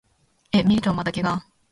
[0.51, 1.39] え、ミリトンまた怪我？